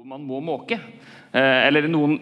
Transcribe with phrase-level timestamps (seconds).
[0.00, 0.78] noe man må måke.
[1.28, 2.14] Eh, eller noen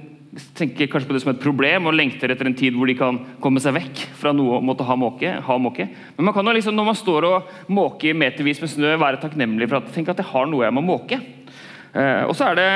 [0.58, 3.20] tenker kanskje på det som et problem og lengter etter en tid hvor de kan
[3.42, 5.36] komme seg vekk fra noe å måtte ha måke.
[5.46, 5.86] Ha måke.
[6.16, 9.70] Men man kan jo liksom, når man står og måker metervis med snø, være takknemlig
[9.70, 11.20] for at tenk at jeg har noe jeg må måke.
[11.94, 12.68] Eh, og så er det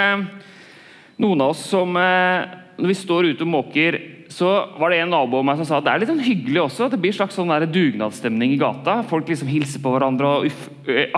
[1.18, 3.98] noen av oss som eh, Når vi står ute og måker,
[4.32, 4.48] så
[4.78, 6.86] var det en nabo av meg som sa at det er litt sånn hyggelig også.
[6.86, 9.02] at Det blir slags sånn dugnadsstemning i gata.
[9.10, 10.68] Folk liksom hilser på hverandre og uff,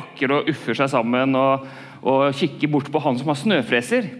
[0.00, 1.36] akker og uffer seg sammen.
[1.36, 1.68] og
[2.04, 4.10] og kikker bort på han som har snøfreser.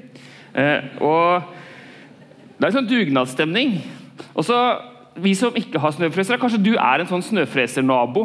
[0.55, 1.52] Eh, og
[2.55, 3.79] Det er en sånn dugnadsstemning.
[4.34, 4.59] Og så
[5.15, 8.24] Vi som ikke har snøfreser, kanskje du er en sånn snøfresernabo.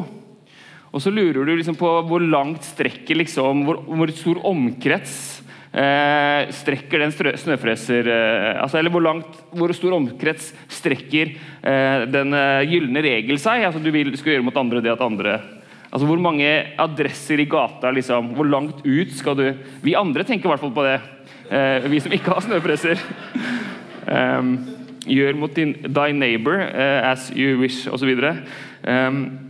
[0.90, 5.14] Og så lurer du liksom på hvor langt strekker liksom, hvor, hvor stor omkrets
[5.70, 10.50] eh, strekker den snøfreser eh, altså, Eller hvor, langt, hvor stor omkrets
[10.80, 13.68] strekker eh, den eh, gylne regel seg?
[13.68, 15.38] Altså, du, vil, du skal gjøre mot andre det at andre
[15.90, 19.46] Altså Hvor mange adresser i gata liksom, Hvor langt ut skal du
[19.84, 21.00] Vi andre tenker i hvert fall på det.
[21.50, 23.02] Eh, vi som ikke har snøfreser.
[24.10, 24.52] Um,
[25.10, 28.10] gjør mot din, thy neighbor uh, as you wish, osv.
[28.86, 29.50] Um,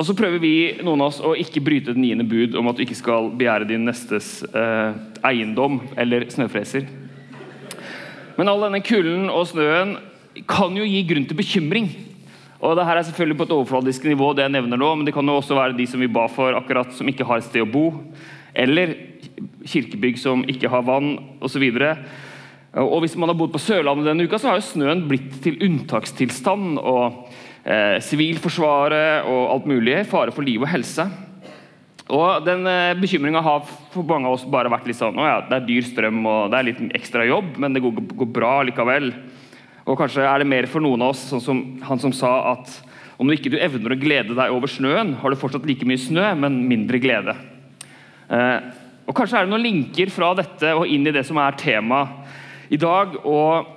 [0.00, 2.78] og så prøver vi noen av oss å ikke bryte det niende bud om at
[2.78, 4.94] du ikke skal begjære din nestes eh,
[5.28, 6.86] eiendom eller snøfreser.
[8.38, 9.98] Men all denne kulden og snøen
[10.48, 11.90] kan jo gi grunn til bekymring.
[12.60, 15.14] Og det her er selvfølgelig på et overfladisk nivå, det jeg nevner nå, men det
[15.16, 17.64] kan jo også være de som vi ba for, akkurat som ikke har et sted
[17.64, 17.86] å bo.
[18.52, 18.92] Eller
[19.64, 21.64] kirkebygg som ikke har vann, osv.
[22.84, 25.56] Og hvis man har bodd på Sørlandet denne uka, så har jo snøen blitt til
[25.66, 26.76] unntakstilstand.
[26.78, 27.32] og
[27.64, 29.96] eh, Sivilforsvaret og alt mulig.
[30.10, 31.08] Fare for liv og helse.
[32.10, 35.40] Og den eh, Bekymringa har for mange av oss bare vært litt sånn å ja,
[35.48, 38.54] det er dyr strøm og det er litt ekstra jobb, men det går, går bra
[38.66, 39.12] likevel.
[39.90, 42.76] Og kanskje er det mer for noen av oss, sånn som han som sa at
[43.20, 46.00] om du ikke du evner å glede deg over snøen, har du fortsatt like mye
[46.00, 47.34] snø, men mindre glede.
[48.30, 48.70] Eh,
[49.04, 52.04] og Kanskje er det noen linker fra dette og inn i det som er tema
[52.70, 53.76] i dag, og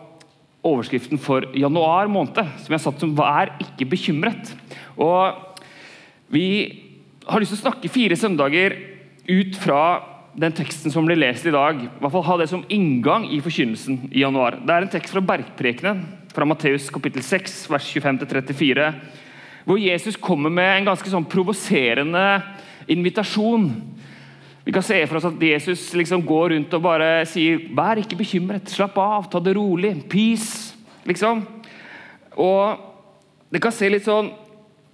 [0.63, 4.53] overskriften for januar måned, som jeg har satt som 'Vær ikke bekymret'.
[4.97, 5.49] Og
[6.33, 6.81] Vi
[7.27, 8.73] har lyst til å snakke fire søndager
[9.27, 12.65] ut fra den teksten som blir lest i dag, i hvert fall ha det som
[12.73, 14.57] inngang i forkynnelsen i januar.
[14.65, 18.87] Det er en tekst fra Bergprekenen, fra Matteus kapittel 6, vers 25-34,
[19.67, 22.23] hvor Jesus kommer med en ganske sånn provoserende
[22.89, 23.69] invitasjon.
[24.65, 28.17] Vi kan se for oss at Jesus liksom går rundt og bare sier 'Vær ikke
[28.17, 30.73] bekymret, slapp av, ta det rolig, peace'.
[31.05, 31.45] liksom.
[32.37, 32.79] Og
[33.51, 34.31] det kan se litt sånn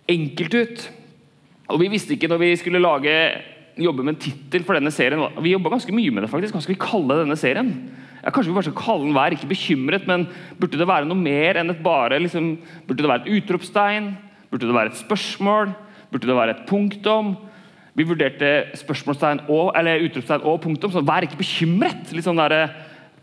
[0.09, 0.89] enkelt ut.
[1.69, 3.41] Og Vi visste ikke når vi skulle lage
[3.85, 5.21] jobbe med en tittel for denne serien.
[5.43, 6.31] Vi jobba ganske mye med det.
[6.31, 6.55] faktisk.
[6.55, 7.73] Hva skal vi kalle denne serien?
[8.19, 10.27] Ja, kanskje vi bare skal kalle den 'Vær ikke bekymret', men
[10.59, 12.57] burde det være noe mer enn et bare liksom,
[12.87, 14.17] Burde det være et utropstegn?
[14.51, 15.73] Burde det være et spørsmål?
[16.11, 17.37] Burde det være et punktum?
[17.95, 20.91] Vi vurderte spørsmålstegn og, eller utropstegn og punktum.
[20.91, 22.11] Så 'vær ikke bekymret'.
[22.11, 22.69] Litt sånn der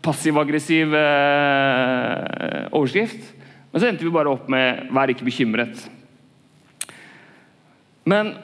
[0.01, 3.33] passiv-aggressiv eh, overskrift.
[3.71, 5.89] Men så endte vi bare opp med 'vær ikke bekymret'.
[8.05, 8.37] Men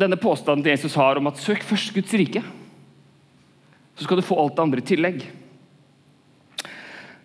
[0.00, 2.42] denne påstanden til Jesus har om at søk først Guds rike,
[3.94, 5.20] så skal du få alt det andre i tillegg.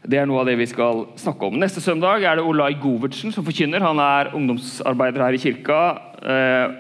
[0.09, 1.57] Det er noe av det vi skal snakke om.
[1.59, 3.83] Neste søndag er det Olai Govertsen som forkynner.
[3.83, 5.79] Han er ungdomsarbeider her i kirka.
[6.21, 6.77] Eh,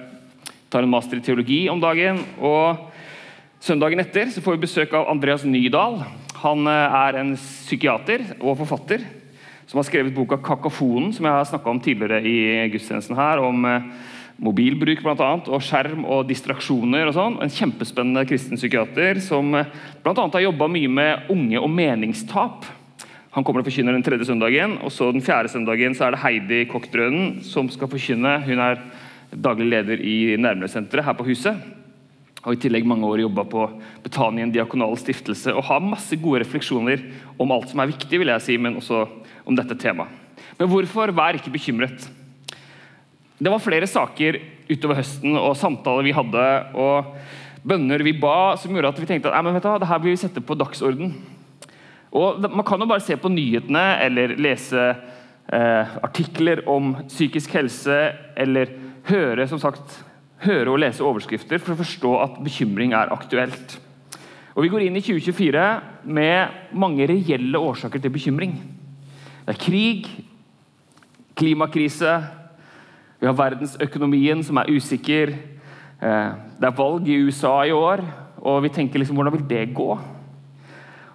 [0.69, 2.21] tar en master i teologi om dagen.
[2.39, 2.87] Og
[3.59, 5.97] Søndagen etter så får vi besøk av Andreas Nydahl.
[6.45, 9.03] Han eh, er en psykiater og forfatter
[9.69, 13.43] som har skrevet boka 'Kakofonen', som jeg har snakka om tidligere i gudstjenesten her.
[13.43, 13.81] om eh,
[14.43, 17.07] mobilbruk blant annet, og skjerm og distraksjoner.
[17.09, 17.37] og sånn.
[17.43, 19.71] En kjempespennende kristen psykiater som eh,
[20.03, 20.15] bl.a.
[20.15, 22.67] har jobba mye med unge og meningstap.
[23.35, 26.23] Han kommer og forkynner den tredje søndagen, og så den fjerde søndagen så er det
[26.23, 28.39] Heidi Kokkdrønen som skal forkynne.
[28.47, 28.79] Hun er
[29.29, 31.59] daglig leder i Nærmere-senteret her på huset.
[32.47, 33.65] Og i tillegg mange år jobba på
[34.01, 37.03] Betanien diakonale stiftelse og har masse gode refleksjoner
[37.37, 39.03] om alt som er viktig, vil jeg si, men også
[39.43, 40.09] om dette temaet.
[40.59, 42.07] Men hvorfor vær ikke bekymret?
[43.39, 44.35] Det var flere saker
[44.67, 46.45] utover høsten og samtaler vi hadde
[46.75, 47.13] og
[47.63, 50.19] bønner vi ba, som gjorde at vi tenkte at vet du, det her vil vi
[50.19, 51.13] sette på dagsorden.
[52.11, 57.99] Og Man kan jo bare se på nyhetene eller lese eh, artikler om psykisk helse
[58.35, 58.73] eller
[59.07, 60.01] høre, som sagt,
[60.43, 63.77] høre og lese overskrifter for å forstå at bekymring er aktuelt.
[64.55, 65.63] Og Vi går inn i 2024
[66.11, 68.57] med mange reelle årsaker til bekymring.
[69.45, 70.09] Det er krig,
[71.39, 72.17] klimakrise,
[73.19, 75.33] vi har verdensøkonomien som er usikker.
[75.99, 78.03] Eh, det er valg i USA i år,
[78.39, 79.89] og vi tenker liksom hvordan vil det gå?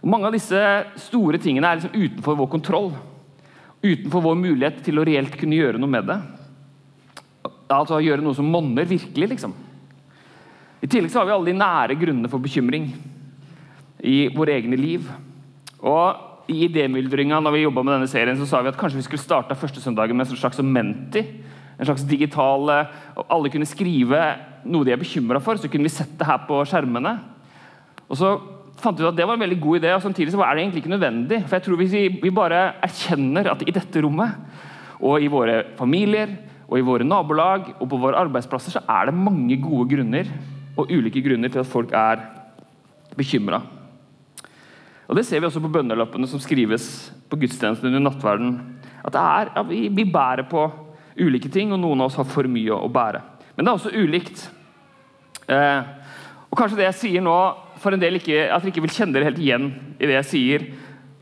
[0.05, 0.61] Og mange av disse
[1.07, 2.91] store tingene er liksom utenfor vår kontroll.
[3.85, 6.19] Utenfor vår mulighet til å reelt kunne gjøre noe med det.
[7.73, 9.55] Altså gjøre noe som monner virkelig, liksom.
[10.85, 12.93] I tillegg har vi alle de nære grunnene for bekymring.
[14.05, 15.07] i våre egne liv.
[15.81, 19.23] Og I idémyldringa når vi med denne serien, så sa vi at kanskje vi skulle
[19.23, 21.23] starte første søndagen med en slags menti.
[21.75, 22.71] En slags digital
[23.27, 24.21] Alle kunne skrive
[24.65, 27.19] noe de er bekymra for, så kunne vi sett det her på skjermene.
[28.09, 28.31] Og så
[28.81, 30.65] fant vi ut at Det var en veldig god idé, og samtidig så er det
[30.65, 31.43] egentlig ikke nødvendig.
[31.45, 34.41] For jeg tror Hvis vi, bare erkjenner at i dette rommet,
[35.05, 36.33] og i våre familier,
[36.65, 40.31] og i våre nabolag og på våre arbeidsplasser, så er det mange gode grunner
[40.81, 42.23] og ulike grunner til at folk er
[43.15, 43.61] bekymra.
[45.05, 48.57] Og Det ser vi også på bønnelappene som skrives på gudstjenesten under nattverden.
[49.05, 50.65] At er, ja, vi, vi, bærer på
[51.19, 53.21] ulike ting, og noen av oss har for mye å, bære.
[53.55, 54.47] Men det er også ulikt.
[55.47, 55.93] Eh,
[56.51, 57.37] og Kanskje det jeg sier nå,
[57.83, 59.69] for en del ikke, at dere ikke vil kjenne dere helt igjen
[59.99, 60.67] i det jeg sier.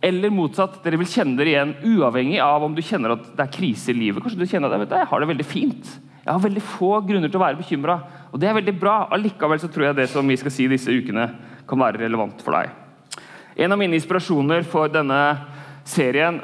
[0.03, 3.55] Eller motsatt, dere vil kjenne dere igjen uavhengig av om du kjenner at det er
[3.55, 4.23] krise i livet.
[4.23, 5.95] Kanskje du kjenner at jeg har det veldig fint.
[6.23, 7.97] Jeg har veldig få grunner til å være bekymra.
[8.31, 8.97] Og det er veldig bra.
[9.15, 11.27] Allikevel så tror jeg det som vi skal si disse ukene,
[11.69, 12.71] kan være relevant for deg.
[13.63, 15.21] En av mine inspirasjoner for denne
[15.89, 16.41] serien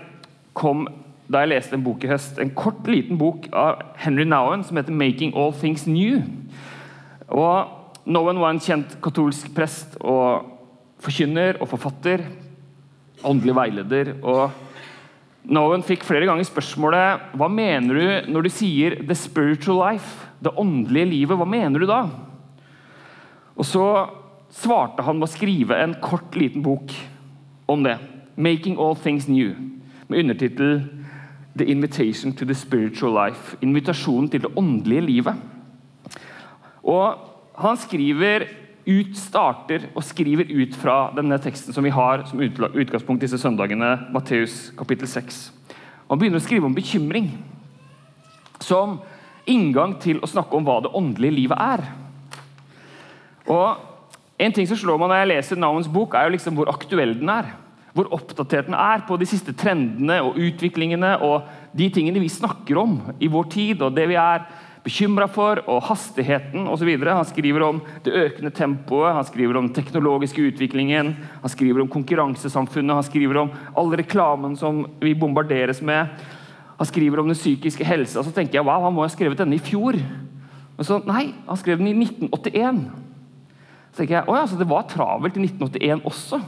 [0.57, 0.87] kom
[1.29, 2.39] da jeg leste en bok i høst.
[2.41, 6.25] En kort, liten bok av Henry Nowen som heter 'Making All Things New'.
[7.29, 7.69] Og
[8.07, 10.47] Nowen var en kjent katolsk prest og
[10.99, 12.25] forkynner og forfatter.
[13.25, 14.15] Åndelig veileder.
[14.25, 14.51] og
[15.45, 20.57] Nowen fikk flere ganger spørsmålet hva mener du når du sier 'the spiritual life', det
[20.57, 21.37] åndelige livet.
[21.37, 22.09] Hva mener du da?
[23.57, 24.09] Og så
[24.51, 26.93] svarte han med å skrive en kort, liten bok
[27.69, 27.99] om det.
[28.37, 29.55] 'Making all things new',
[30.09, 30.98] med undertittel
[31.59, 33.57] 'The invitation to the spiritual life'.
[33.63, 35.35] Invitasjonen til det åndelige livet.
[36.85, 37.19] Og
[37.59, 38.47] han skriver
[38.89, 43.99] ut, starter og skriver ut fra denne teksten som vi har som utgangspunkt disse søndagene,
[44.15, 45.53] Matteus kapittel 6.
[46.09, 47.33] Han begynner å skrive om bekymring
[48.65, 49.01] som
[49.49, 51.85] inngang til å snakke om hva det åndelige livet er.
[53.49, 53.77] Og
[54.39, 57.17] en ting som slår meg når jeg leser navnens bok, er jo liksom hvor aktuell
[57.19, 57.53] den er.
[57.99, 62.79] Hvor oppdatert den er på de siste trendene og utviklingene og de tingene vi snakker
[62.79, 64.45] om i vår tid, og det vi er
[64.85, 66.89] bekymra for, og hastigheten osv.
[67.03, 71.91] Han skriver om det økende tempoet, han skriver om den teknologiske utviklingen, han skriver om
[71.91, 76.15] konkurransesamfunnet, han skriver om all reklamen som vi bombarderes med.
[76.79, 78.23] Han skriver om den psykiske helsa.
[78.23, 79.99] Så tenker jeg wow, han må ha skrevet denne i fjor.
[80.79, 82.85] Men så, nei, han skrev den i 1981.
[83.91, 86.39] Så tenker jeg, oh ja, Det var travelt i 1981 også.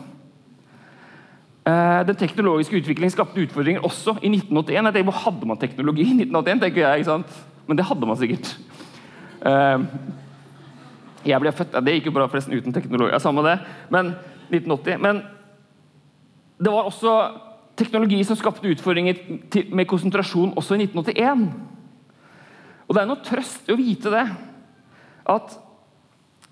[1.67, 4.87] Eh, den teknologiske utviklingen skapte utfordringer også i 1981.
[4.87, 6.61] Jeg tenker, Hvor hadde man teknologi i 1981?
[6.61, 7.45] tenker jeg, ikke sant?
[7.67, 8.59] Men det hadde man sikkert.
[9.47, 9.79] Eh,
[11.25, 13.13] jeg ble født, Det gikk jo bra forresten uten teknologi.
[13.13, 13.61] Ja, samme det.
[13.91, 14.15] Men
[14.51, 14.99] 1980.
[14.99, 15.23] Men
[16.59, 17.31] det var også
[17.77, 19.15] teknologi som skapte utfordringer
[19.73, 21.53] med konsentrasjon også i 1981.
[22.89, 24.27] Og det er noe trøst i å vite det.
[25.27, 25.59] At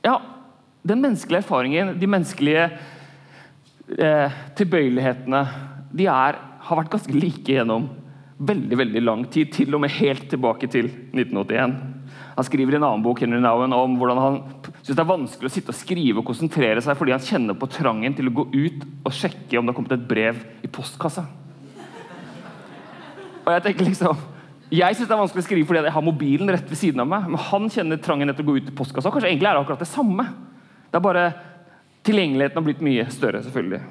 [0.05, 0.21] ja,
[0.87, 2.71] den menneskelige erfaringen, de menneskelige
[3.97, 5.43] eh, tilbøyelighetene,
[5.97, 6.39] de er,
[6.69, 7.89] har vært ganske like gjennom
[8.39, 9.53] veldig veldig lang tid.
[9.55, 11.79] Til og med helt tilbake til 1981.
[12.39, 14.37] Han skriver i en annen bok Henry Nowen, om hvordan han
[14.77, 17.67] syns det er vanskelig å sitte og skrive og konsentrere seg fordi han kjenner på
[17.73, 21.27] trangen til å gå ut og sjekke om det har kommet et brev i postkassa.
[23.43, 24.23] Og Jeg tenker liksom,
[24.69, 27.09] jeg synes det er vanskelig å skrive fordi jeg har mobilen rett ved siden av
[27.11, 27.27] meg.
[27.33, 29.11] Men han kjenner trangen etter å gå ut i postkassa.
[29.11, 30.29] Kanskje egentlig er det akkurat det samme.
[30.89, 31.25] Det er bare
[32.09, 33.83] Tilgjengeligheten har blitt mye større, selvfølgelig.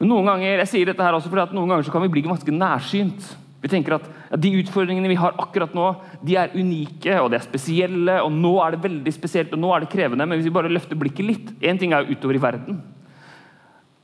[0.00, 2.24] Men noen ganger jeg sier dette her også fordi at noen ganger kan vi bli
[2.26, 3.26] ganske nærsynt.
[3.60, 4.06] Vi tenker at
[4.40, 5.88] De utfordringene vi har akkurat nå,
[6.24, 8.16] de er unike og de er spesielle.
[8.24, 10.72] og Nå er det veldig spesielt og nå er det krevende, men hvis vi bare
[10.72, 12.80] løfter blikket litt Én ting er jo utover i verden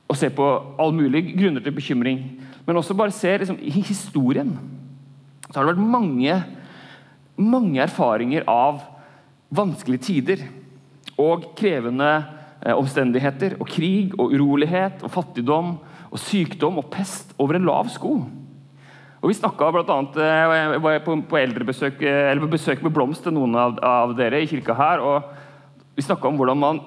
[0.07, 0.45] og se på
[0.79, 2.21] all mulig grunner til bekymring,
[2.63, 4.53] men også bare se liksom, i historien.
[5.49, 6.37] Så har det vært mange,
[7.35, 8.85] mange erfaringer av
[9.51, 10.45] vanskelige tider
[11.19, 12.11] og krevende
[12.73, 13.57] omstendigheter.
[13.61, 18.17] Og krig og urolighet og fattigdom og sykdom og pest over en lav sko.
[19.17, 19.97] Og Vi snakka bl.a.
[20.23, 24.43] Eh, på, på, eldrebesøk, eh, eller på besøk med Blomst til noen av, av, dere
[24.43, 25.01] i kirka her.
[25.01, 26.83] og Vi snakka om hvordan man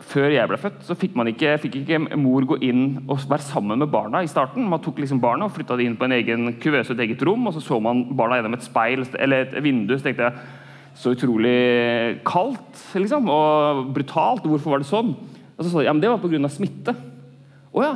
[0.00, 3.82] før jeg ble født, så fikk, ikke, fikk ikke mor gå inn og være sammen
[3.82, 4.64] med barna i starten.
[4.64, 7.44] Man tok liksom barna og flytta dem inn på en egen kuvøse, et eget rom,
[7.46, 9.92] og så så man barna gjennom et speil eller et vindu.
[9.98, 10.48] Så tenkte jeg
[11.00, 14.44] så utrolig kaldt liksom, og brutalt.
[14.44, 15.14] Hvorfor var det sånn?
[15.56, 16.50] Og så sa de ja, men det var pga.
[16.52, 16.94] smitte.
[17.72, 17.94] Å ja.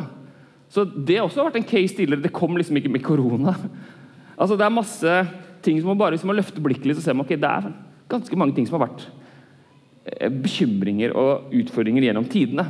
[0.73, 2.25] Så det også har vært en case tidligere.
[2.25, 3.57] Det kom liksom ikke med korona.
[4.35, 5.11] Altså, det er masse
[5.63, 7.69] ting som man bare hvis man løfter blikket litt, så ser man ok, det er
[8.11, 9.05] ganske mange ting som har vært
[10.11, 12.65] eh, bekymringer og utfordringer gjennom tidene.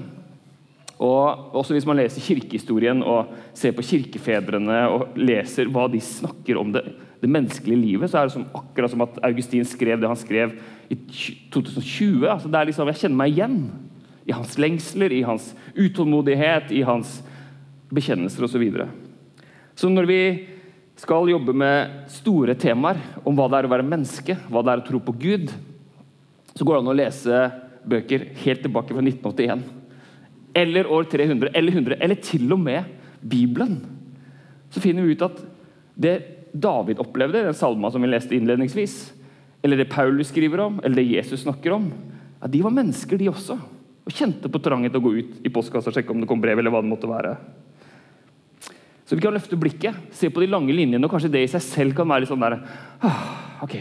[1.00, 6.60] Og også Hvis man leser kirkehistorien og ser på kirkefedrene og leser hva de snakker
[6.60, 6.84] om det,
[7.24, 10.54] det menneskelige livet, så er det som, akkurat som at Augustin skrev det han skrev
[10.92, 10.96] i
[11.54, 12.28] 2020.
[12.28, 13.58] altså det er liksom, Jeg kjenner meg igjen
[14.24, 17.18] i hans lengsler, i hans utålmodighet, i hans
[17.94, 18.56] bekjennelser osv.
[18.56, 18.88] Så, videre.
[19.74, 20.20] så når vi
[21.00, 24.82] skal jobbe med store temaer om hva det er å være menneske, hva det er
[24.84, 25.50] å tro på Gud,
[26.54, 27.40] så går det an å lese
[27.84, 29.64] bøker helt tilbake fra 1981.
[30.54, 32.86] Eller år 300, eller 100, eller til og med
[33.20, 33.80] Bibelen.
[34.70, 35.42] Så finner vi ut at
[35.94, 36.14] det
[36.54, 38.98] David opplevde, den salma som vi leste innledningsvis,
[39.64, 41.88] eller det Paulus skriver om, eller det Jesus snakker om,
[42.40, 43.56] ja, de var mennesker, de også.
[44.04, 46.42] Og kjente på trangen til å gå ut i postkassa og sjekke om det kom
[46.42, 46.58] brev.
[46.60, 47.36] eller hva det måtte være.
[49.04, 51.64] Så vi kan løfte blikket, se på de lange linjene, og kanskje det i seg
[51.64, 52.58] selv kan være litt sånn der
[53.04, 53.24] ah,
[53.64, 53.74] Ok,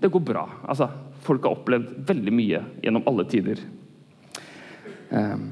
[0.00, 0.44] det går bra.
[0.68, 0.88] Altså,
[1.24, 3.60] folk har opplevd veldig mye gjennom alle tider.
[5.10, 5.50] Um,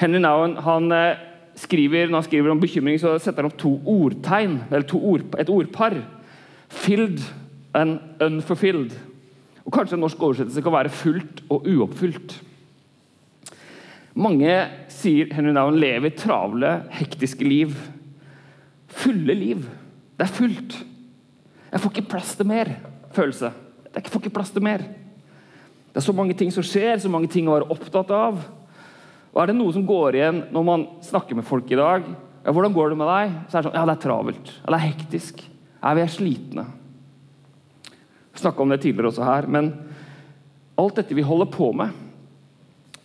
[0.00, 1.20] Henry Nowen han uh,
[1.58, 5.26] skriver, når han skriver om bekymring, så setter han opp to ordtegn, eller to ord,
[5.38, 5.96] et ordpar.
[6.68, 7.22] Filled
[7.74, 8.94] and unfulfilled.
[9.64, 12.36] Og Kanskje en norsk oversettelse kan være fullt og uoppfylt.
[14.14, 14.56] Mange
[14.92, 17.72] sier Henry navn, lever travle, hektiske liv.
[18.94, 19.64] Fulle liv.
[20.14, 20.76] Det er fullt.
[21.72, 22.76] Jeg får ikke plass til mer
[23.14, 23.50] følelse.
[23.94, 24.84] Jeg får ikke plass til mer.
[25.94, 28.38] Det er så mange ting som skjer, så mange ting å være opptatt av.
[29.34, 32.06] Og Er det noe som går igjen når man snakker med folk i dag?
[32.44, 34.46] Ja, 'Hvordan går det med deg?' Så er det sånn Ja, det er travelt.
[34.62, 35.42] Ja, det er hektisk.
[35.82, 36.66] Ja, vi er slitne.
[38.32, 39.46] Vi snakka om det tidligere også her.
[39.46, 39.72] Men
[40.78, 41.90] alt dette vi holder på med,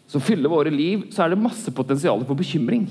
[0.08, 2.88] som fyller våre liv, så er det masse potensial for bekymring.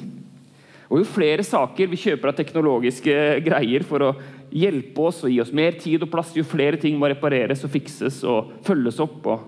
[0.91, 4.17] Og Jo flere saker vi kjøper av teknologiske greier for å
[4.51, 7.71] hjelpe oss og gi oss mer tid og plass, jo flere ting må repareres og
[7.71, 9.27] fikses og følges opp.
[9.27, 9.39] Og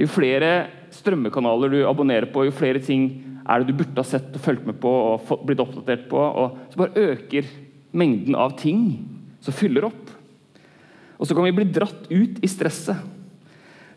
[0.00, 3.08] jo flere strømmekanaler du abonnerer på, jo flere ting
[3.42, 6.18] er det du burde ha sett og fulgt med på og blitt oppdatert på.
[6.18, 7.48] Og så bare øker
[7.96, 8.84] mengden av ting
[9.42, 10.12] som fyller opp.
[11.18, 13.10] Og så kan vi bli dratt ut i stresset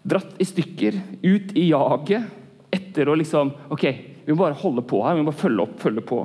[0.05, 3.85] dratt i stykker, ut i jaget etter å liksom Ok,
[4.25, 5.15] vi må bare holde på her.
[5.15, 6.21] Vi må bare følge opp, følge på.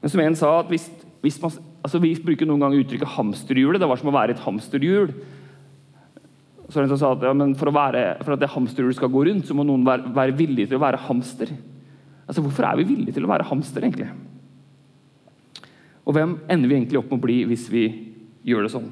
[0.00, 0.86] Men som en sa, at hvis,
[1.24, 1.52] hvis man,
[1.84, 3.80] altså vi bruker noen ganger uttrykket 'hamsterhjulet'.
[3.82, 5.12] Det var som å være et hamsterhjul.
[6.68, 9.46] Så en som sa at ja, for, være, for, at det hamsterhjulet skal gå rundt,
[9.48, 11.54] så må noen være, være villig til å være hamster.
[12.28, 14.10] Altså, Hvorfor er vi villige til å være hamster, egentlig?
[16.04, 17.84] Og hvem ender vi egentlig opp med å bli hvis vi
[18.48, 18.88] gjør det sånn?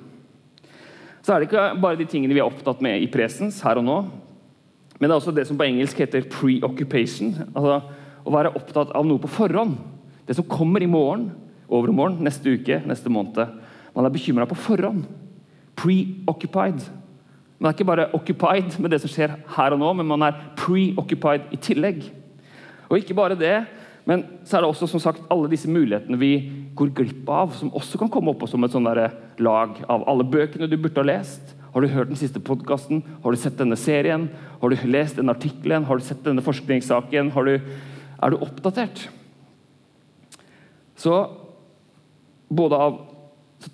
[1.26, 3.86] så er det ikke bare de tingene vi er opptatt med i presens her og
[3.86, 3.96] nå,
[4.94, 7.32] men det er også det som på engelsk heter preoccupation.
[7.50, 7.80] Altså
[8.26, 9.74] å være opptatt av noe på forhånd.
[10.26, 11.28] Det som kommer i morgen,
[11.66, 13.58] overmorgen, neste uke, neste måned.
[13.94, 15.04] Man er bekymra på forhånd.
[15.78, 16.86] Preoccupied.
[17.58, 20.38] Man er ikke bare occupied med det som skjer her og nå, men man er
[20.58, 22.02] preoccupied i tillegg.
[22.90, 23.56] Og ikke bare det,
[24.06, 26.32] men så er det også som sagt alle disse mulighetene vi
[26.78, 30.68] går glipp av, som også kan komme opp som et sånn lag av alle bøkene
[30.70, 31.56] du burde ha lest.
[31.72, 33.02] Har du hørt den siste podkasten?
[33.24, 34.28] Har du sett denne serien?
[34.62, 35.84] Har du lest den artikkelen?
[35.84, 37.32] Har du sett denne forskningssaken?
[37.34, 37.56] Du,
[38.22, 39.08] er du oppdatert?
[40.96, 41.18] Så
[42.48, 42.96] både av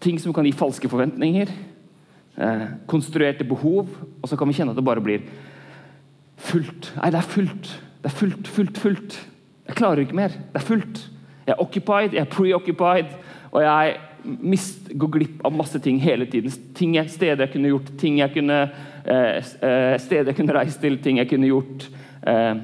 [0.02, 1.52] ting som kan gi falske forventninger,
[2.38, 3.88] eh, konstruerte behov,
[4.22, 5.24] og så kan vi kjenne at det bare blir
[6.42, 6.92] fullt.
[6.98, 7.72] Nei, det er fullt.
[8.02, 9.18] Det er fullt, fullt, fullt.
[9.68, 10.34] Jeg klarer ikke mer.
[10.34, 11.04] Det er fullt.
[11.46, 13.14] Jeg er occupied, jeg er preoccupied,
[13.52, 16.52] og jeg mist, går glipp av masse ting hele tiden.
[16.78, 18.60] Ting jeg, steder jeg kunne gjort, ting jeg kunne,
[19.04, 21.88] eh, eh, steder jeg kunne reist til, ting jeg kunne gjort.
[22.26, 22.54] Eh,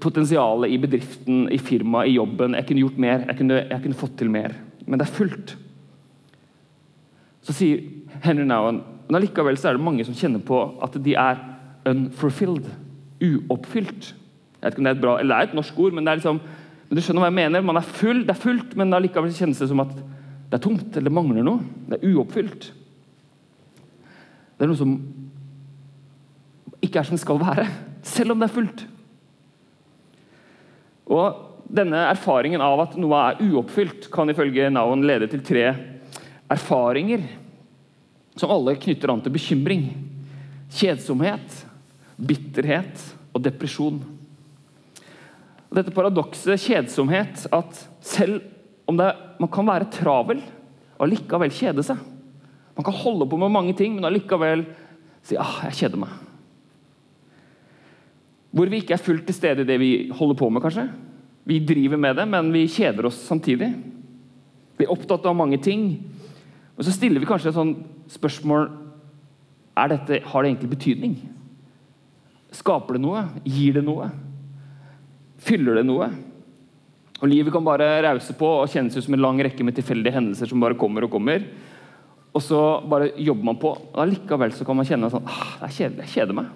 [0.00, 2.54] potensialet i bedriften, i firmaet, i jobben.
[2.54, 3.24] Jeg kunne gjort mer.
[3.26, 4.54] Jeg kunne, jeg kunne, fått til mer.
[4.86, 5.56] Men det er fullt.
[7.44, 7.82] Så sier
[8.22, 11.38] Henry Nowen men allikevel så er det mange som kjenner på at de er
[11.88, 12.66] unfulfilled.
[13.24, 14.10] Uoppfylt.
[14.12, 16.04] Jeg vet ikke om Det er et bra, eller det er et norsk ord, men
[16.04, 16.40] det er liksom,
[16.92, 17.64] du skjønner hva jeg mener.
[17.64, 20.92] Man er full, det er fullt, men allikevel kjennes det som at det er tomt
[20.92, 21.64] eller det mangler noe.
[21.88, 22.68] Det er uoppfylt.
[24.58, 24.94] Det er noe som
[26.84, 27.66] ikke er som det skal være,
[28.06, 28.86] selv om det er fullt.
[31.08, 35.66] Og Denne erfaringen av at noe er uoppfylt, kan ifølge Naon lede til tre
[36.48, 37.26] erfaringer
[38.38, 39.88] som alle knytter an til bekymring.
[40.70, 41.64] Kjedsomhet,
[42.16, 43.02] bitterhet
[43.34, 43.98] og depresjon.
[45.74, 48.40] Dette paradokset, kjedsomhet, at selv
[48.88, 50.40] om det, man kan være travel
[50.98, 51.98] og allikevel kjede seg
[52.78, 54.62] Man kan holde på med mange ting, men allikevel
[55.26, 56.12] si ah, jeg kjeder meg.
[58.54, 60.84] Hvor vi ikke er fullt til stede i det vi holder på med, kanskje.
[61.48, 63.72] Vi driver med det, men vi kjeder oss samtidig.
[64.78, 65.88] Vi er opptatt av mange ting.
[66.78, 67.74] Og så stiller vi kanskje et sånn
[68.10, 68.68] spørsmål
[69.90, 71.12] dette, Har det egentlig betydning?
[72.54, 73.26] Skaper det noe?
[73.44, 74.08] Gir det noe?
[75.38, 76.08] Fyller det noe?
[77.18, 80.14] Og Livet kan bare rause på og kjennes ut som en lang rekke med tilfeldige
[80.14, 81.44] hendelser som bare kommer og kommer.
[82.34, 83.74] Og så bare jobber man på.
[83.74, 86.06] og Likevel så kan man kjenne sånn ah, Det er kjedelig.
[86.06, 86.50] Jeg kjeder meg.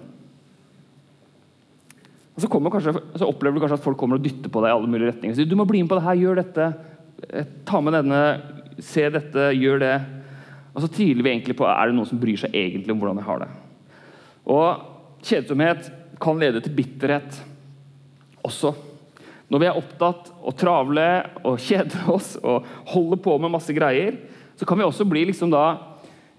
[2.33, 4.75] Og så, kanskje, så, opplever du kanskje at folk kommer og dytter på deg i
[4.75, 5.35] alle mulige retninger.
[5.37, 6.69] Så, du må bli med på det her, gjør dette,
[7.29, 8.21] eh, ta med denne,
[8.81, 9.95] se dette, gjør det.
[10.73, 13.21] Og så tviler vi egentlig på er det noen som bryr seg egentlig om hvordan
[13.21, 13.51] jeg har det.
[14.49, 15.91] Og kjedsomhet
[16.23, 17.39] kan lede til bitterhet
[18.43, 18.73] også.
[19.53, 21.07] Når vi er opptatt og travle
[21.45, 24.17] og kjeder oss og holder på med masse greier,
[24.57, 25.65] så kan vi også bli liksom da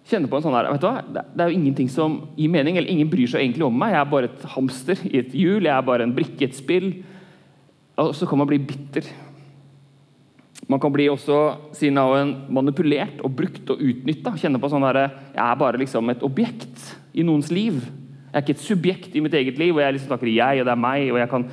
[0.08, 2.76] kjenne på en sånn her, vet du hva, Det er jo ingenting som gir mening,
[2.76, 3.94] eller ingen bryr seg egentlig om meg.
[3.94, 6.56] Jeg er bare et hamster i et hjul, jeg er bare en brikke i et
[6.58, 6.90] spill.
[8.02, 9.06] Og så kan man bli bitter.
[10.68, 11.38] Man kan bli også
[11.76, 14.32] siden av en manipulert og brukt og utnytta.
[14.40, 17.82] Kjenne på sånn her, Jeg er bare liksom et objekt i noens liv.
[17.84, 20.66] Jeg er ikke et subjekt i mitt eget liv, og jeg liksom snakker jeg, og
[20.66, 21.44] det er meg, og jeg kan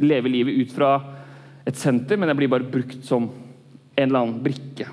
[0.00, 0.92] leve livet ut fra
[1.66, 4.86] et senter, men jeg blir bare brukt som en eller annen brikke.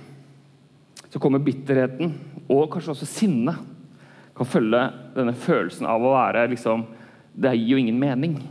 [1.12, 2.14] Så kommer bitterheten
[2.50, 3.68] og kanskje også sinnet.
[4.36, 4.80] kan følge
[5.14, 6.86] denne følelsen av å være liksom,
[7.36, 8.42] Det gir jo ingen mening.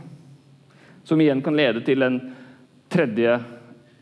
[1.03, 2.33] Som igjen kan lede til en
[2.89, 3.39] tredje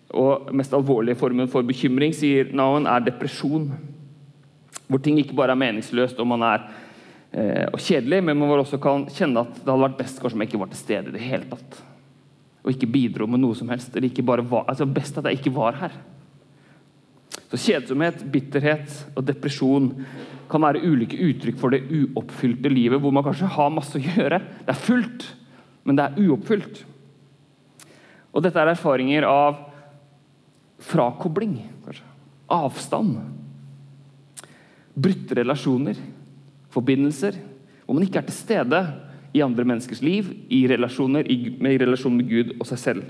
[0.10, 3.68] og mest alvorlige formen for bekymring, sier Nauen, er depresjon.
[4.90, 6.64] Hvor ting ikke bare er meningsløst og man er
[7.32, 10.44] eh, og kjedelig, men man også kan kjenne at det hadde vært best kanskje om
[10.44, 11.84] jeg ikke var til stede i det hele tatt.
[12.64, 13.94] Og ikke bidro med noe som helst.
[13.94, 15.94] eller ikke bare var, altså Best at jeg ikke var her.
[17.50, 19.94] Så Kjedsomhet, bitterhet og depresjon
[20.50, 24.42] kan være ulike uttrykk for det uoppfylte livet, hvor man kanskje har masse å gjøre.
[24.66, 25.26] Det er fullt,
[25.86, 26.84] men det er uoppfylt.
[28.34, 29.69] Og Dette er erfaringer av
[30.80, 32.06] frakobling, kanskje.
[32.50, 33.20] avstand.
[34.96, 35.96] Brutte relasjoner,
[36.74, 37.38] forbindelser,
[37.86, 38.82] hvor man ikke er til stede
[39.34, 43.10] i andre menneskers liv, i relasjoner, i, i relasjon med Gud og seg selv.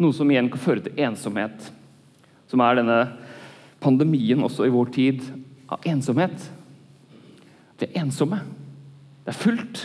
[0.00, 1.70] Noe som igjen kan føre til ensomhet,
[2.48, 2.98] som er denne
[3.84, 5.22] pandemien også i vår tid
[5.68, 6.48] av ensomhet.
[7.78, 8.38] Vi er ensomme.
[9.24, 9.80] Det er fullt.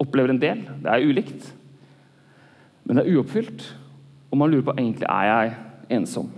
[0.00, 0.62] Opplever en del.
[0.80, 1.50] Det er ulikt.
[2.84, 3.66] Men det er uoppfylt,
[4.32, 5.58] og man lurer på egentlig er jeg
[5.90, 6.30] ensom.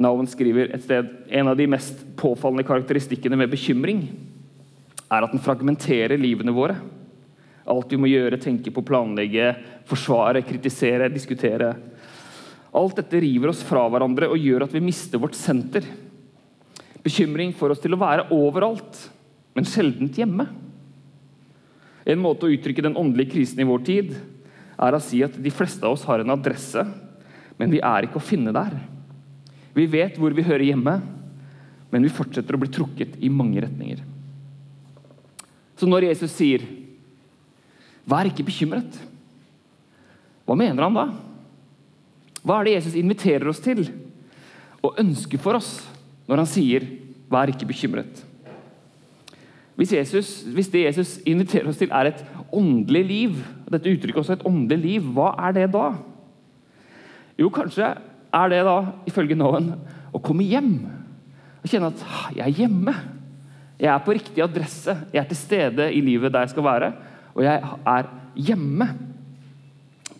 [0.00, 4.06] Nauen skriver et sted en av de mest påfallende karakteristikkene med bekymring
[5.10, 6.78] er at den fragmenterer livene våre.
[7.70, 9.52] Alt vi må gjøre, tenke på, planlegge,
[9.90, 11.74] forsvare, kritisere, diskutere.
[12.72, 15.84] Alt dette river oss fra hverandre og gjør at vi mister vårt senter.
[17.04, 19.04] Bekymring får oss til å være overalt,
[19.56, 20.46] men sjeldent hjemme.
[22.08, 24.14] En måte å uttrykke den åndelige krisen i vår tid
[24.80, 26.84] er å si at de fleste av oss har en adresse,
[27.60, 28.72] men vi er ikke å finne der.
[29.76, 30.96] Vi vet hvor vi hører hjemme,
[31.90, 34.00] men vi fortsetter å bli trukket i mange retninger.
[35.76, 36.64] Så når Jesus sier
[38.08, 38.96] 'vær ikke bekymret',
[40.46, 41.06] hva mener han da?
[42.42, 43.84] Hva er det Jesus inviterer oss til
[44.82, 45.86] og ønsker for oss
[46.26, 46.86] når han sier
[47.30, 48.24] 'vær ikke bekymret'?
[49.76, 53.36] Hvis, Jesus, hvis det Jesus inviterer oss til, er et åndelig liv,
[53.70, 55.94] dette uttrykket også et åndelig liv, hva er det da?
[57.40, 57.94] Jo, kanskje
[58.30, 58.76] er det da,
[59.08, 59.72] ifølge Noen,
[60.12, 60.74] å komme hjem
[61.60, 62.94] og kjenne at 'jeg er hjemme'.
[63.80, 64.92] Jeg er på riktig adresse.
[65.12, 66.92] Jeg er til stede i livet der jeg skal være.
[67.34, 68.88] Og jeg er hjemme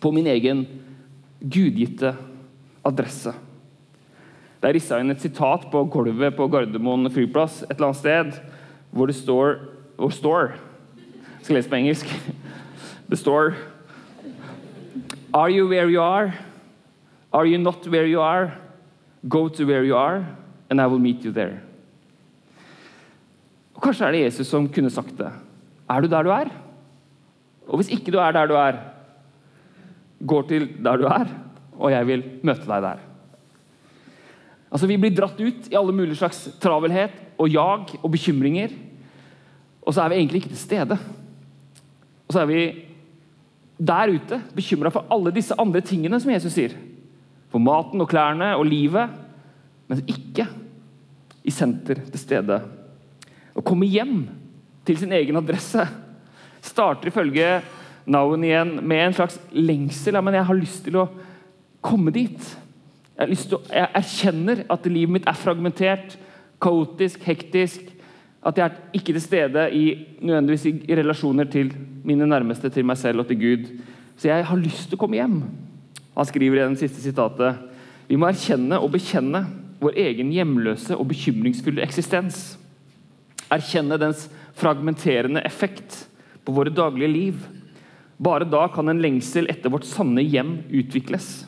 [0.01, 0.65] på min egen
[1.41, 2.15] gudgitte
[2.83, 3.33] adresse.
[4.61, 8.41] Det er rissa inn et sitat på gulvet på Gardermoen flyplass et eller annet sted
[8.91, 9.59] hvor det står
[9.97, 10.51] hvor står,
[11.37, 12.07] Jeg skal lese på engelsk.
[13.09, 13.53] Det står
[15.33, 16.33] Are you where you are?
[17.31, 18.51] Are you not where you are?
[19.27, 20.25] Go to where you are,
[20.69, 21.61] and I will meet you there.
[23.75, 25.31] Og Kanskje er det Jesus som kunne sagt det.
[25.89, 26.51] Er du der du er?
[27.67, 28.77] Og hvis ikke du er der du er,
[30.27, 31.25] går til der du er,
[31.79, 32.99] og jeg vil møte deg der.
[34.71, 38.69] Altså Vi blir dratt ut i alle mulige slags travelhet og jag og bekymringer.
[39.81, 40.97] Og så er vi egentlig ikke til stede.
[42.27, 42.61] Og så er vi
[43.81, 46.77] der ute bekymra for alle disse andre tingene som Jesus sier.
[47.51, 49.11] For maten og klærne og livet,
[49.91, 50.47] men ikke
[51.43, 52.61] i senter til stede
[53.57, 54.23] å komme hjem
[54.87, 55.85] til sin egen adresse
[56.63, 57.59] starter ifølge
[58.11, 60.15] Nauen igjen med en slags lengsel.
[60.17, 61.05] Ja, men jeg har lyst til å
[61.85, 62.39] komme dit.
[63.19, 66.15] Jeg, å, jeg erkjenner at livet mitt er fragmentert,
[66.61, 67.91] kaotisk, hektisk.
[68.41, 69.85] At jeg er ikke til stede i,
[70.17, 71.69] nødvendigvis i relasjoner til
[72.07, 73.69] mine nærmeste, til meg selv og til Gud.
[74.17, 75.37] Så jeg har lyst til å komme hjem.
[76.15, 77.61] Han skriver i den siste sitatet
[78.09, 79.45] Vi må erkjenne og bekjenne
[79.81, 82.57] vår egen hjemløse og bekymringsfulle eksistens
[83.51, 86.05] erkjenne dens fragmenterende effekt
[86.45, 87.39] på våre daglige liv.
[88.21, 91.45] Bare da kan en lengsel etter vårt sanne hjem utvikles.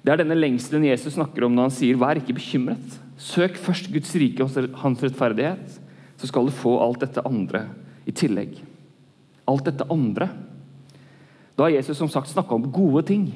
[0.00, 2.98] Det er denne lengselen Jesus snakker om når han sier 'vær ikke bekymret'.
[3.20, 5.80] Søk først Guds rike og hans rettferdighet,
[6.16, 7.66] så skal du få alt dette andre
[8.06, 8.56] i tillegg.
[9.48, 10.30] Alt dette andre.
[11.56, 13.26] Da har Jesus som sagt snakka om gode ting.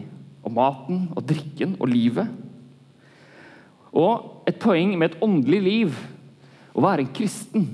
[0.45, 2.29] Om maten og drikken og livet.
[3.95, 6.01] Og et poeng med et åndelig liv,
[6.75, 7.69] å være en kristen,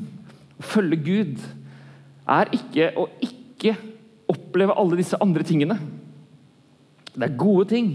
[0.60, 1.40] å følge Gud,
[2.30, 3.74] er ikke å ikke
[4.30, 5.78] oppleve alle disse andre tingene.
[7.14, 7.90] Det er gode ting.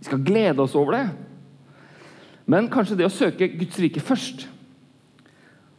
[0.00, 1.06] Vi skal glede oss over det.
[2.46, 4.46] Men kanskje det å søke Guds rike først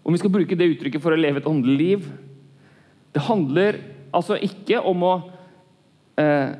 [0.03, 2.09] Om vi skal bruke det uttrykket for å leve et åndelig liv
[3.15, 3.79] Det handler
[4.15, 5.13] altså ikke om å
[6.19, 6.57] eh,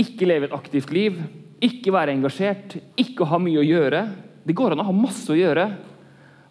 [0.00, 1.18] ikke leve et aktivt liv,
[1.64, 4.02] ikke være engasjert, ikke ha mye å gjøre.
[4.44, 5.68] Det går an å ha masse å gjøre,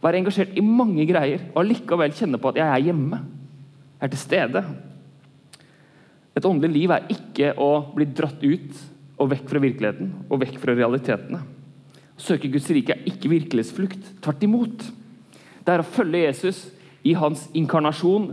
[0.04, 3.20] være engasjert i mange greier og allikevel kjenne på at jeg er hjemme.
[4.00, 4.64] Jeg er til stede.
[6.34, 8.82] Et åndelig liv er ikke å bli dratt ut
[9.22, 11.44] og vekk fra virkeligheten og vekk fra realitetene.
[12.14, 14.10] Å søke Guds rike er ikke virkelighetsflukt.
[14.24, 14.88] Tvert imot.
[15.64, 16.66] Det er å følge Jesus
[17.08, 18.32] i hans inkarnasjon,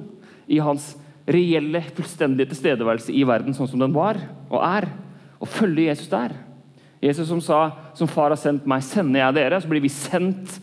[0.51, 0.95] i hans
[1.31, 4.19] reelle, fullstendige tilstedeværelse i verden sånn som den var
[4.51, 4.89] og er.
[5.41, 6.35] Og følge Jesus der.
[7.01, 7.61] Jesus som sa
[7.97, 9.61] som far har sendt meg, sender jeg dere.
[9.61, 10.59] Så blir vi sendt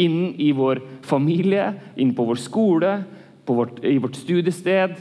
[0.00, 2.92] inn i vår familie, inn på vår skole,
[3.46, 4.94] på vårt, i vårt studiested,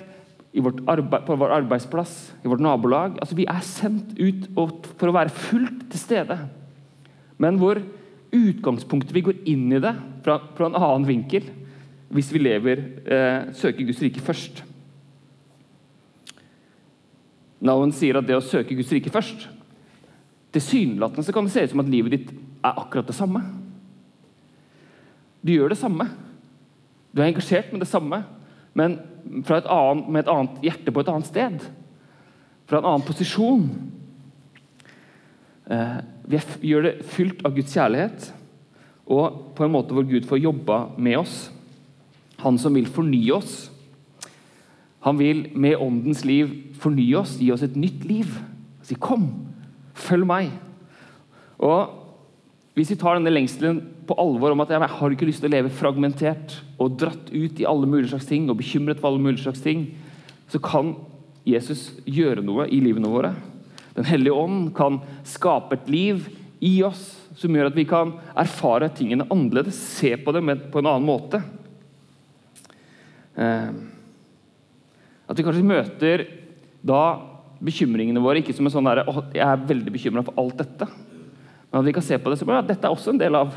[0.58, 3.20] vårt arbeid, på vår arbeidsplass, i vårt nabolag.
[3.22, 6.40] Altså, vi er sendt ut for å være fullt til stede.
[7.40, 7.80] Men hvor
[8.36, 9.94] utgangspunktet vi går inn i det
[10.26, 11.48] fra, fra en annen vinkel
[12.10, 14.64] hvis vi lever, eh, søker Guds rike først.
[17.66, 19.50] Noen sier at det å søke Guds rike først
[20.56, 22.30] Tilsynelatende kan det se ut som at livet ditt
[22.66, 23.44] er akkurat det samme.
[25.46, 26.08] Du gjør det samme.
[27.14, 28.24] Du er engasjert med det samme,
[28.74, 28.98] men
[29.46, 31.68] et annet, med et annet hjerte på et annet sted.
[32.70, 33.68] Fra en annen posisjon.
[35.70, 35.96] Eh,
[36.30, 36.42] vi
[36.72, 38.32] gjør det fylt av Guds kjærlighet,
[39.10, 41.38] og på en måte hvor Gud får jobba med oss.
[42.44, 43.68] Han som vil fornye oss.
[45.06, 48.34] Han vil med åndens liv fornye oss, gi oss et nytt liv.
[48.84, 49.30] Si 'kom,
[49.94, 50.52] følg meg'.
[51.60, 51.96] Og
[52.76, 55.52] Hvis vi tar denne lengselen på alvor om at jeg har ikke lyst til å
[55.52, 59.44] leve fragmentert og dratt ut i alle mulige slags ting og bekymret for alle mulige
[59.44, 59.98] slags ting,
[60.48, 60.96] så kan
[61.46, 63.36] Jesus gjøre noe i livene våre.
[63.98, 66.30] Den hellige ånd kan skape et liv
[66.64, 70.90] i oss som gjør at vi kan erfare tingene annerledes, se på dem på en
[70.90, 71.44] annen måte.
[73.36, 73.72] Eh,
[75.30, 76.26] at vi kanskje møter
[76.82, 77.04] da
[77.60, 80.88] bekymringene våre ikke som en sånn der, oh, jeg er veldig bekymra for alt dette.
[81.70, 83.54] Men at vi kan se på det som ja, dette er også en del av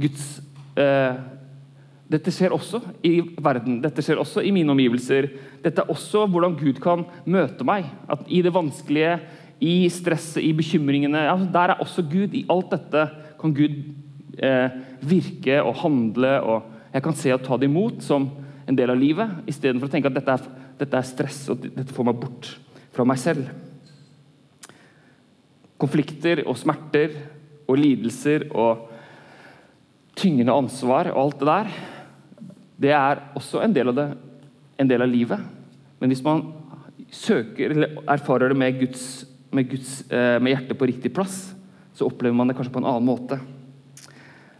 [0.00, 0.40] Guds
[0.80, 1.20] eh,
[2.12, 2.76] Dette skjer også
[3.08, 5.30] i verden, dette skjer også i mine omgivelser.
[5.64, 7.86] Dette er også hvordan Gud kan møte meg.
[8.04, 9.14] At I det vanskelige,
[9.64, 12.34] i stresset, i bekymringene ja, Der er også Gud.
[12.36, 13.06] I alt dette
[13.40, 13.78] kan Gud
[14.36, 14.76] eh,
[15.08, 16.34] virke og handle.
[16.42, 18.28] og Jeg kan se og ta det imot som
[18.68, 21.94] en del av livet, istedenfor å tenke at dette er dette er stress, og dette
[21.94, 22.50] får meg bort
[22.92, 23.48] fra meg selv.
[25.80, 27.14] Konflikter og smerter
[27.66, 28.88] og lidelser og
[30.18, 31.72] tyngende ansvar og alt det der,
[32.82, 34.08] det er også en del av, det,
[34.82, 35.42] en del av livet.
[36.00, 36.44] Men hvis man
[37.12, 39.04] søker eller erfarer det med, Guds,
[39.54, 41.52] med, Guds, eh, med hjertet på riktig plass,
[41.94, 43.38] så opplever man det kanskje på en annen måte.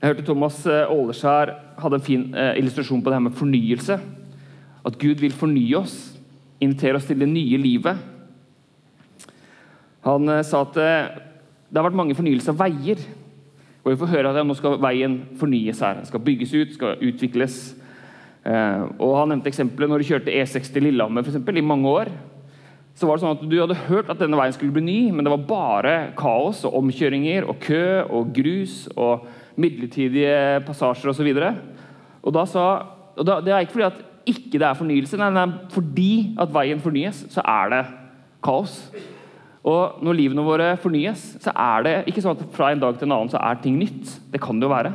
[0.02, 3.98] Jeg hørte Thomas Åleskjær eh, hadde en fin eh, illustrasjon på det her med fornyelse.
[4.82, 6.11] At Gud vil fornye oss,
[6.62, 8.00] invitere oss til det nye livet.
[10.06, 11.20] Han eh, sa at eh,
[11.72, 13.02] det har vært mange fornyelser av veier.
[13.82, 15.98] Og vi får høre at nå skal veien fornyes her.
[15.98, 17.62] Den skal bygges ut, skal utvikles.
[18.46, 21.90] Eh, og Han nevnte eksempelet når du kjørte E6 til Lillehammer for eksempel, i mange
[21.90, 22.12] år.
[22.98, 25.24] Så var det sånn at Du hadde hørt at denne veien skulle bli ny, men
[25.24, 29.24] det var bare kaos og omkjøringer og kø og grus og
[29.60, 31.30] midlertidige passasjer osv.
[31.32, 31.62] Og,
[32.22, 32.66] og da sa,
[33.16, 35.18] og da, det er ikke fordi at ikke det er fornyelse.
[35.20, 37.82] Nei, nei, fordi at veien fornyes, så er det
[38.44, 38.76] kaos.
[39.62, 43.06] Og når livene våre fornyes, så er det ikke sånn at fra en dag til
[43.08, 44.16] en annen så er ting nytt.
[44.32, 44.92] Det kan det jo være.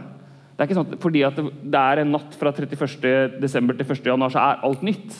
[0.58, 3.38] Det er ikke sånn at fordi at det er en natt fra 31.
[3.40, 4.10] desember til 1.
[4.10, 5.14] januar, så er alt nytt.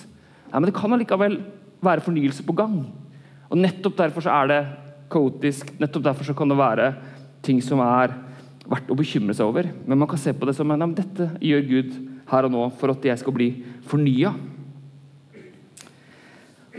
[0.50, 1.40] Nei, men det kan allikevel
[1.86, 2.80] være fornyelse på gang.
[3.48, 4.62] Og nettopp derfor så er det
[5.14, 5.72] kaotisk.
[5.80, 6.92] Nettopp derfor så kan det være
[7.46, 8.16] ting som er
[8.68, 9.70] verdt å bekymre seg over.
[9.88, 11.96] Men man kan se på det som at dette gjør Gud
[12.32, 13.50] her og nå for at jeg skal bli
[13.88, 14.34] fornya.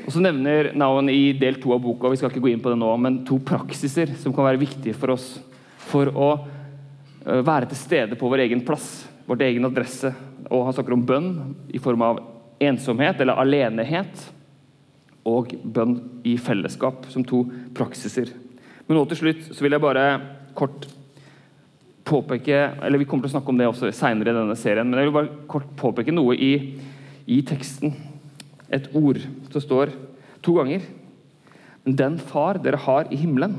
[0.05, 2.73] Og så nevner Nauen i del to av boka vi skal ikke gå inn på
[2.73, 5.35] det nå, men to praksiser som kan være viktige for oss
[5.89, 10.13] for å eh, være til stede på vår egen plass, vår egen adresse.
[10.49, 11.31] Og Han snakker om bønn
[11.75, 12.23] i form av
[12.63, 14.29] ensomhet eller alenehet
[15.29, 17.45] og bønn i fellesskap som to
[17.77, 18.33] praksiser.
[18.89, 20.07] Men nå til slutt så vil jeg bare
[20.57, 20.89] kort
[22.09, 25.01] påpeke eller Vi kommer til å snakke om det også senere i denne serien, men
[25.01, 26.53] jeg vil bare kort påpeke noe i,
[27.29, 27.93] i teksten.
[28.73, 29.21] Et ord
[29.53, 29.93] som står
[30.45, 30.85] to ganger
[31.89, 33.55] den far dere har i himmelen.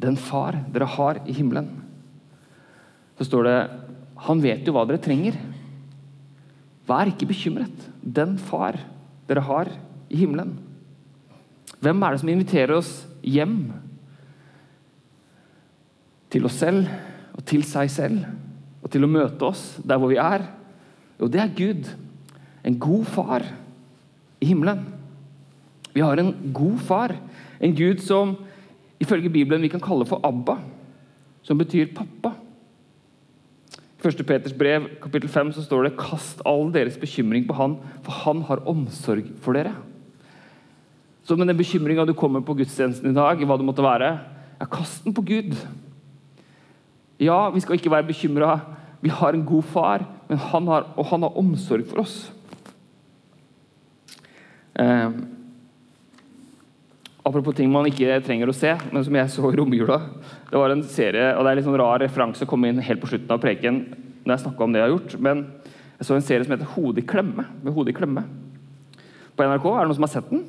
[0.00, 1.68] Den far dere har i himmelen.
[3.18, 3.58] Så står det
[4.26, 5.36] Han vet jo hva dere trenger.
[6.86, 7.86] Vær ikke bekymret.
[8.02, 8.78] Den far
[9.28, 9.70] dere har
[10.10, 10.58] i himmelen.
[11.80, 12.90] Hvem er det som inviterer oss
[13.24, 13.72] hjem?
[16.30, 16.86] Til oss selv
[17.34, 18.24] og til seg selv
[18.80, 20.46] og til å møte oss der hvor vi er?
[21.20, 21.88] Jo, det er Gud.
[22.64, 23.44] En god far
[24.40, 24.86] i himmelen.
[25.92, 27.16] Vi har en god far,
[27.60, 28.36] en Gud som
[29.00, 30.58] ifølge Bibelen vi kan kalle for Abba,
[31.42, 32.34] som betyr pappa.
[34.00, 34.22] I 1.
[34.24, 38.42] Peters brev kapittel 5 så står det 'Kast all deres bekymring på Han, for Han
[38.42, 39.76] har omsorg for dere'.
[41.24, 44.18] Så med den bekymringa du kommer på gudstjenesten i dag, hva det måtte være,
[44.60, 45.54] ja, kast den på Gud.
[47.20, 48.54] Ja, vi skal ikke være bekymra.
[49.04, 52.14] Vi har en god far, han har, og han har omsorg for oss.
[54.80, 55.10] Eh,
[57.24, 59.98] apropos ting man ikke trenger å se, men som jeg så i romjula.
[60.48, 63.02] Det var en serie, og det er litt sånn rar referanse å komme inn helt
[63.02, 63.82] på slutten av preken,
[64.24, 65.42] når jeg om det jeg har gjort, men
[66.00, 67.44] jeg så en serie som heter 'Hodet i klemme'.
[67.62, 68.24] Med hodet i klemme.
[69.36, 69.66] På NRK.
[69.68, 70.44] Er det noen som har sett den?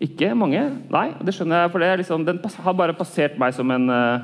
[0.00, 0.62] Ikke mange?
[0.90, 4.20] Nei, det skjønner jeg, for liksom, den har bare passert meg som en uh,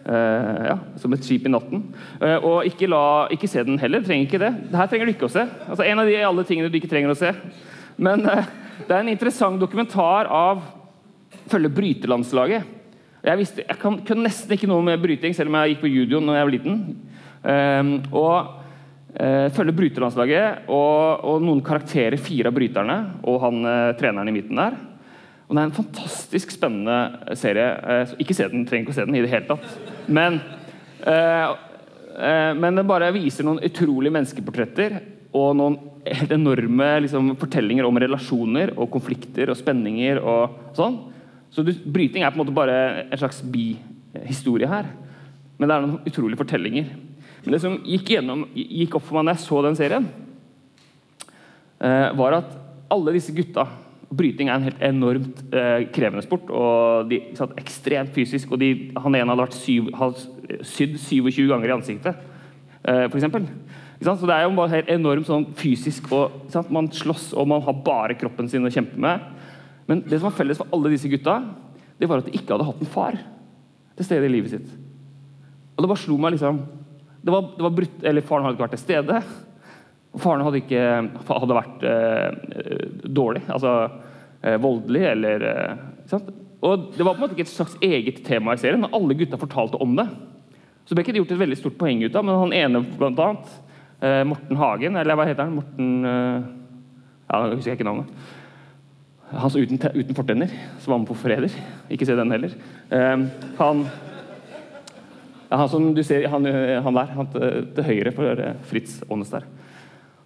[0.00, 1.82] Uh, ja, som et skip i natten.
[2.22, 4.00] Uh, og ikke, la, ikke, se den heller.
[4.04, 4.50] Trenger ikke det.
[4.72, 5.44] Her trenger du ikke å se.
[5.66, 7.34] Altså, en av de alle tingene du ikke trenger å se.
[8.00, 8.48] Men uh,
[8.80, 10.64] det er en interessant dokumentar av
[11.52, 12.78] følge bryterlandslaget.
[13.20, 15.92] Jeg, visste, jeg kan, kunne nesten ikke noe med bryting, selv om jeg gikk på
[15.92, 16.78] judo da jeg var liten.
[18.16, 18.56] og
[19.56, 22.96] følge bryterlandslaget og, og, noen karakterer, fire av bryterne
[23.28, 23.60] og han
[23.98, 24.78] treneren i midten der.
[25.50, 27.70] Og Det er en fantastisk spennende serie.
[27.82, 29.64] Eh, ikke se den, trenger ikke å se den i det hele tatt.
[30.06, 30.36] Men,
[31.02, 31.54] eh,
[32.22, 35.00] eh, men den bare viser noen utrolige menneskeportretter
[35.34, 40.22] og noen helt enorme liksom, fortellinger om relasjoner og konflikter og spenninger.
[40.22, 41.00] og sånn.
[41.50, 44.86] Så du, Bryting er på en måte bare en slags bihistorie her.
[45.58, 46.86] Men det er noen utrolige fortellinger.
[47.42, 50.10] Men det som gikk, gjennom, gikk opp for meg når jeg så den serien,
[51.80, 52.50] var at
[52.92, 53.66] alle disse gutta
[54.10, 56.48] Bryting er en helt enormt eh, krevende sport.
[56.50, 58.50] og de, satt Ekstremt fysisk.
[58.50, 59.90] og de, Han ene hadde vært syv,
[60.66, 62.24] sydd 27 ganger i ansiktet,
[62.84, 63.28] eh, f.eks.
[64.00, 66.10] Så det er jo bare helt enormt sånn fysisk.
[66.12, 69.20] og Man slåss, og man har bare kroppen sin å kjempe med.
[69.86, 71.38] Men det som var felles for alle disse gutta,
[72.00, 73.18] det var at de ikke hadde hatt en far
[73.96, 74.68] til stede i livet sitt.
[75.76, 76.62] Og det bare slo meg liksom
[77.20, 79.18] det var, det var brutt, eller Faren hadde ikke vært til stede.
[80.18, 80.84] Faren hadde ikke
[81.28, 83.74] hadde vært eh, dårlig, altså
[84.42, 86.24] eh, voldelig eller eh,
[86.66, 89.14] Og Det var på en måte ikke et slags eget tema i serien, men alle
[89.14, 90.08] gutta fortalte om det.
[90.84, 93.22] Så ble ikke det gjort et veldig stort poeng ut av, men han ene blant
[93.22, 93.54] annet,
[94.02, 95.60] eh, Morten Hagen, eller hva heter han?
[95.60, 96.50] Morten eh,
[97.30, 98.10] ja, Jeg husker ikke navnet.
[99.30, 100.50] Han så uten, uten fortenner,
[100.82, 101.54] som var med på 'Forræder'.
[101.94, 102.56] Ikke se den heller.
[102.90, 103.26] Eh,
[103.62, 103.86] han
[105.50, 109.30] ja, han som du ser, han, han der, han til, til høyre for Fritz Aanes
[109.30, 109.46] der.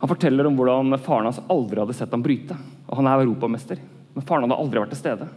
[0.03, 2.57] Han forteller om hvordan faren hans aldri hadde sett ham bryte.
[2.89, 3.81] og Han er europamester,
[4.15, 5.29] men faren hadde aldri vært til stede.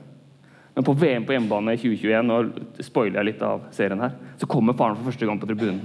[0.78, 4.50] Men på VM på hjemmebane i 2021 og spoiler jeg litt av serien her, så
[4.50, 5.80] kommer faren for første gang på tribunen.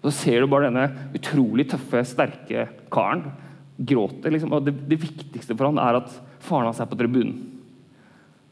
[0.00, 3.26] Og Så ser du bare denne utrolig tøffe, sterke karen
[3.76, 4.32] gråter.
[4.32, 4.54] Liksom.
[4.56, 7.42] og det, det, viktigste for han er at faren hans er på tribunen.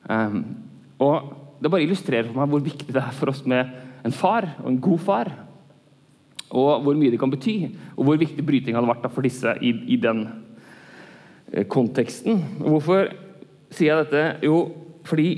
[0.04, 0.42] Um,
[1.00, 3.70] og Det bare illustrerer for meg hvor viktig det er for oss med
[4.04, 5.30] en far, og en god far
[6.54, 7.56] og hvor mye det kan bety,
[7.96, 10.24] og hvor viktig bryting hadde vært for disse i, i den
[11.52, 12.40] eh, konteksten.
[12.62, 13.10] Hvorfor
[13.74, 14.46] sier jeg dette?
[14.46, 14.58] Jo,
[15.04, 15.28] fordi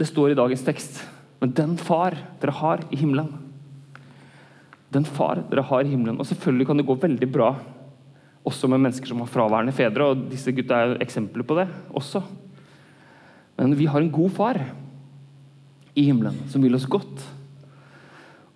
[0.00, 1.02] det står i dagens tekst
[1.42, 3.28] Men den far dere har i himmelen
[4.94, 7.52] Den far dere har i himmelen Og selvfølgelig kan det gå veldig bra
[8.42, 12.24] også med mennesker som har fraværende fedre, og disse gutta er eksempler på det også.
[13.54, 14.58] Men vi har en god far
[15.94, 17.22] i himmelen som vil oss godt,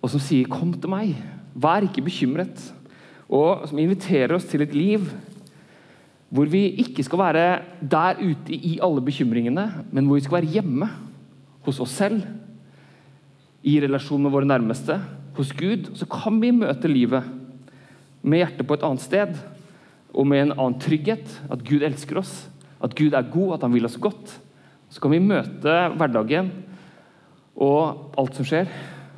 [0.01, 1.15] og som sier 'kom til meg'.
[1.57, 2.61] Vær ikke bekymret.
[3.27, 5.09] Og som inviterer oss til et liv
[6.27, 7.43] hvor vi ikke skal være
[7.79, 9.63] der ute i alle bekymringene,
[9.95, 10.89] men hvor vi skal være hjemme
[11.63, 12.19] hos oss selv,
[13.67, 14.99] i relasjon med våre nærmeste,
[15.37, 15.91] hos Gud.
[15.95, 17.25] Så kan vi møte livet
[18.23, 19.39] med hjertet på et annet sted
[20.13, 21.31] og med en annen trygghet.
[21.51, 22.47] At Gud elsker oss,
[22.83, 24.37] at Gud er god, at han vil oss godt.
[24.89, 26.51] Så kan vi møte hverdagen
[27.57, 28.69] og alt som skjer,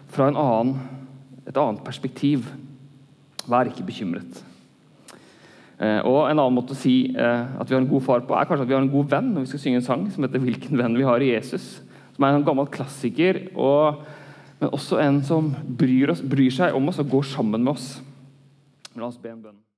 [0.10, 0.99] fra en annen
[1.50, 2.46] et annet perspektiv.
[3.50, 4.44] Vær ikke bekymret.
[5.80, 8.36] Eh, og En annen måte å si eh, at vi har en god far på,
[8.36, 10.26] er kanskje at vi har en god venn når vi skal synge en sang som
[10.26, 11.80] heter 'Hvilken venn vi har i Jesus'.
[12.16, 14.04] Som er en gammel klassiker, og,
[14.60, 18.02] men også en som bryr, oss, bryr seg om oss og går sammen med oss.
[18.96, 19.69] La oss be en bønn.